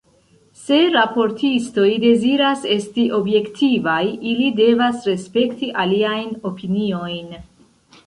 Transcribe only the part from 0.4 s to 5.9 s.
Se raportistoj deziras esti objektivaj, ili devas respekti